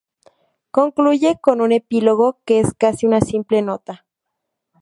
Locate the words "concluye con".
0.71-1.61